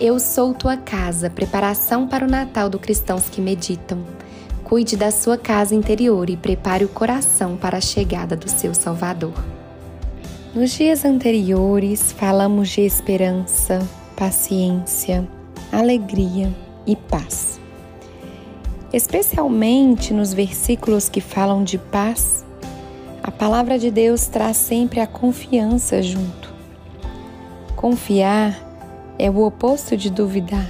Eu 0.00 0.18
sou 0.18 0.54
tua 0.54 0.78
casa, 0.78 1.28
preparação 1.28 2.08
para 2.08 2.24
o 2.24 2.30
Natal 2.30 2.70
do 2.70 2.78
cristãos 2.78 3.28
que 3.28 3.38
meditam. 3.38 4.02
Cuide 4.64 4.96
da 4.96 5.10
sua 5.10 5.36
casa 5.36 5.74
interior 5.74 6.30
e 6.30 6.38
prepare 6.38 6.86
o 6.86 6.88
coração 6.88 7.54
para 7.54 7.76
a 7.76 7.82
chegada 7.82 8.34
do 8.34 8.48
seu 8.48 8.72
Salvador. 8.72 9.34
Nos 10.54 10.70
dias 10.70 11.04
anteriores, 11.04 12.12
falamos 12.12 12.70
de 12.70 12.80
esperança, 12.80 13.86
paciência, 14.16 15.28
alegria 15.70 16.50
e 16.86 16.96
paz. 16.96 17.60
Especialmente 18.94 20.14
nos 20.14 20.32
versículos 20.32 21.10
que 21.10 21.20
falam 21.20 21.62
de 21.62 21.76
paz, 21.76 22.42
a 23.22 23.30
palavra 23.30 23.78
de 23.78 23.90
Deus 23.90 24.28
traz 24.28 24.56
sempre 24.56 24.98
a 24.98 25.06
confiança 25.06 26.02
junto. 26.02 26.54
Confiar 27.76 28.69
é 29.20 29.30
o 29.30 29.44
oposto 29.44 29.98
de 29.98 30.08
duvidar. 30.08 30.66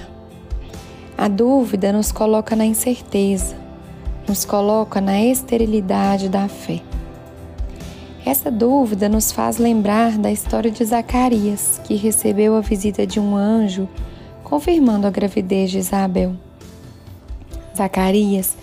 A 1.17 1.29
dúvida 1.29 1.93
nos 1.93 2.11
coloca 2.11 2.57
na 2.57 2.67
incerteza, 2.67 3.55
nos 4.27 4.45
coloca 4.45 5.01
na 5.01 5.23
esterilidade 5.23 6.29
da 6.29 6.49
fé. 6.49 6.83
Essa 8.27 8.51
dúvida 8.51 9.09
nos 9.09 9.31
faz 9.31 9.59
lembrar 9.59 10.19
da 10.19 10.33
história 10.33 10.71
de 10.71 10.85
Zacarias, 10.85 11.81
que 11.85 11.95
recebeu 11.95 12.57
a 12.57 12.61
visita 12.61 13.07
de 13.07 13.21
um 13.21 13.37
anjo 13.37 13.89
confirmando 14.43 15.07
a 15.07 15.11
gravidez 15.11 15.71
de 15.71 15.79
Isabel. 15.79 16.35
Zacarias 17.77 18.57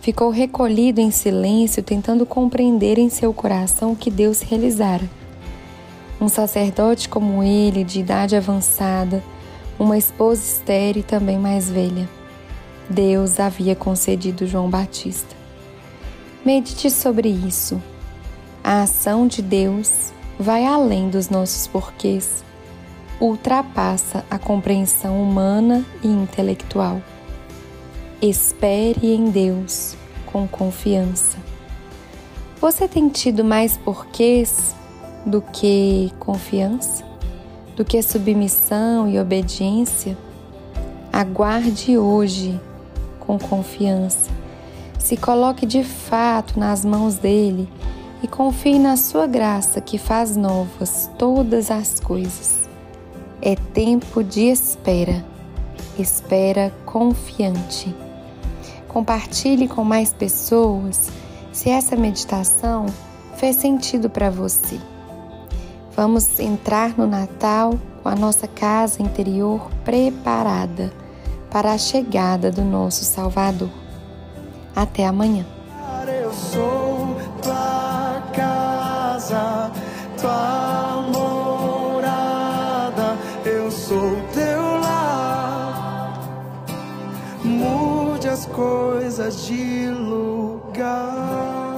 ficou 0.00 0.30
recolhido 0.30 1.00
em 1.00 1.10
silêncio, 1.10 1.82
tentando 1.82 2.24
compreender 2.24 2.98
em 2.98 3.08
seu 3.08 3.34
coração 3.34 3.92
o 3.92 3.96
que 3.96 4.12
Deus 4.12 4.42
realizara. 4.42 5.10
Um 6.20 6.28
sacerdote 6.28 7.08
como 7.08 7.42
ele, 7.42 7.84
de 7.84 8.00
idade 8.00 8.36
avançada, 8.36 9.22
uma 9.78 9.98
esposa 9.98 10.42
estéril 10.42 11.00
e 11.00 11.04
também 11.04 11.38
mais 11.38 11.70
velha. 11.70 12.08
Deus 12.88 13.40
havia 13.40 13.74
concedido 13.74 14.46
João 14.46 14.68
Batista. 14.68 15.34
Medite 16.44 16.90
sobre 16.90 17.28
isso. 17.28 17.82
A 18.62 18.82
ação 18.82 19.26
de 19.26 19.42
Deus 19.42 20.12
vai 20.38 20.64
além 20.64 21.08
dos 21.08 21.28
nossos 21.28 21.66
porquês, 21.66 22.44
ultrapassa 23.20 24.24
a 24.30 24.38
compreensão 24.38 25.22
humana 25.22 25.84
e 26.02 26.08
intelectual. 26.08 27.00
Espere 28.20 29.14
em 29.14 29.30
Deus 29.30 29.96
com 30.26 30.46
confiança. 30.46 31.38
Você 32.60 32.88
tem 32.88 33.08
tido 33.08 33.44
mais 33.44 33.76
porquês 33.76 34.74
do 35.24 35.40
que 35.40 36.12
confiança? 36.18 37.04
Do 37.76 37.84
que 37.84 38.02
submissão 38.02 39.08
e 39.08 39.18
obediência? 39.18 40.16
Aguarde 41.12 41.96
hoje 41.96 42.60
com 43.20 43.38
confiança. 43.38 44.30
Se 44.98 45.16
coloque 45.16 45.66
de 45.66 45.82
fato 45.82 46.58
nas 46.58 46.84
mãos 46.84 47.16
dele 47.16 47.68
e 48.22 48.28
confie 48.28 48.78
na 48.78 48.96
sua 48.96 49.26
graça 49.26 49.80
que 49.80 49.98
faz 49.98 50.36
novas 50.36 51.10
todas 51.18 51.70
as 51.70 52.00
coisas. 52.00 52.68
É 53.40 53.54
tempo 53.54 54.22
de 54.22 54.48
espera. 54.48 55.24
Espera 55.98 56.72
confiante. 56.86 57.94
Compartilhe 58.88 59.68
com 59.68 59.84
mais 59.84 60.12
pessoas 60.12 61.10
se 61.52 61.70
essa 61.70 61.96
meditação 61.96 62.86
fez 63.36 63.56
sentido 63.56 64.08
para 64.08 64.30
você. 64.30 64.80
Vamos 65.96 66.40
entrar 66.40 66.98
no 66.98 67.06
Natal 67.06 67.78
com 68.02 68.08
a 68.08 68.16
nossa 68.16 68.48
casa 68.48 69.00
interior 69.00 69.70
preparada 69.84 70.92
para 71.50 71.72
a 71.72 71.78
chegada 71.78 72.50
do 72.50 72.62
nosso 72.62 73.04
Salvador. 73.04 73.70
Até 74.74 75.06
amanhã. 75.06 75.46
Eu 76.08 76.32
sou 76.32 77.16
tua 77.40 78.20
casa, 78.34 79.70
tua 80.20 81.02
morada, 81.12 83.16
eu 83.44 83.70
sou 83.70 84.16
teu 84.32 84.80
lar. 84.80 86.20
Mude 87.44 88.28
as 88.28 88.46
coisas 88.46 89.46
de 89.46 89.90
lugar. 89.90 91.73